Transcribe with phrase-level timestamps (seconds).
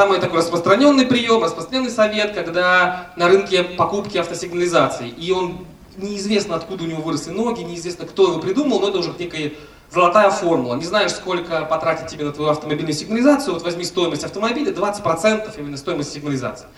[0.00, 5.08] Самый такой распространенный прием, распространенный совет, когда на рынке покупки автосигнализации.
[5.08, 9.12] И он неизвестно, откуда у него выросли ноги, неизвестно, кто его придумал, но это уже
[9.18, 9.54] некая
[9.90, 10.76] золотая формула.
[10.76, 15.76] Не знаешь, сколько потратить тебе на твою автомобильную сигнализацию, вот возьми стоимость автомобиля, 20% именно
[15.76, 16.68] стоимость сигнализации.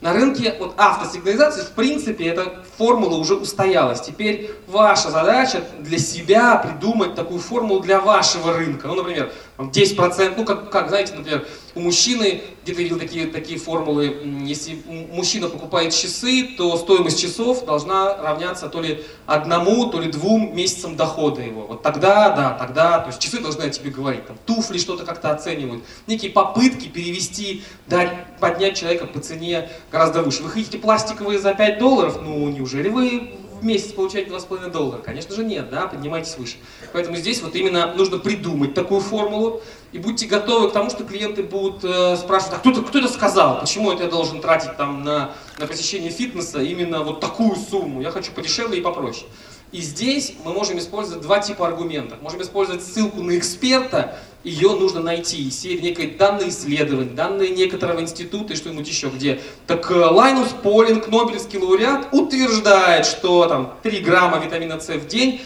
[0.00, 4.00] На рынке вот, автосигнализации, в принципе, эта формула уже устоялась.
[4.00, 8.86] Теперь ваша задача для себя придумать такую формулу для вашего рынка.
[8.86, 11.44] Ну, например, 10%, ну, как, как знаете, например,
[11.78, 14.82] у мужчины, где-то видел такие, такие формулы, если
[15.12, 20.96] мужчина покупает часы, то стоимость часов должна равняться то ли одному, то ли двум месяцам
[20.96, 21.66] дохода его.
[21.68, 25.30] Вот тогда, да, тогда, то есть часы должны о тебе говорить, там, туфли что-то как-то
[25.30, 25.84] оценивают.
[26.08, 30.42] Некие попытки перевести, дать, поднять человека по цене гораздо выше.
[30.42, 32.18] Вы хотите пластиковые за 5 долларов?
[32.20, 35.00] Ну, неужели вы в месяц получаете 2,5 доллара?
[35.00, 36.56] Конечно же нет, да, поднимайтесь выше.
[36.92, 39.60] Поэтому здесь вот именно нужно придумать такую формулу,
[39.92, 43.60] и будьте готовы к тому, что клиенты будут э, спрашивать, а кто, кто это сказал,
[43.60, 48.10] почему это я должен тратить там на, на посещение фитнеса именно вот такую сумму, я
[48.10, 49.26] хочу подешевле и попроще.
[49.70, 52.22] И здесь мы можем использовать два типа аргументов.
[52.22, 58.54] Можем использовать ссылку на эксперта, ее нужно найти, серии некой данные исследования, данные некоторого института
[58.54, 64.38] и что-нибудь еще, где так э, Лайнус Полинг, Нобелевский лауреат, утверждает, что там 3 грамма
[64.38, 65.42] витамина С в день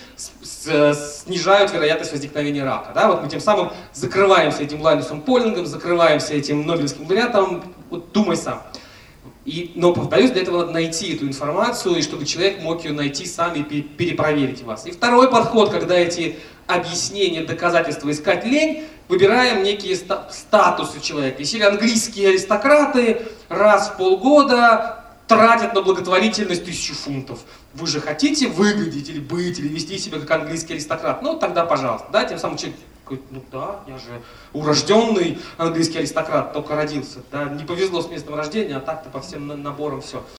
[0.66, 2.92] э, снижают вероятность возникновения рака.
[2.94, 3.08] Да?
[3.08, 8.62] Вот мы тем самым закрываемся этим Лайнусом Полингом, закрываемся этим Нобелевским лауреатом, вот думай сам.
[9.44, 13.26] И, но, повторюсь, для этого надо найти эту информацию, и чтобы человек мог ее найти
[13.26, 14.86] сам и перепроверить вас.
[14.86, 16.36] И второй подход, когда эти
[16.68, 21.40] объяснения, доказательства искать лень, выбираем некие статусы человека.
[21.40, 27.40] Если английские аристократы раз в полгода тратят на благотворительность тысячу фунтов.
[27.74, 31.22] Вы же хотите выглядеть или быть, или вести себя как английский аристократ?
[31.22, 32.08] Ну, тогда пожалуйста.
[32.12, 34.22] Да, тем самым человек говорит, ну да, я же
[34.52, 37.20] урожденный английский аристократ, только родился.
[37.30, 40.24] Да, не повезло с местом рождения, а так-то по всем наборам все.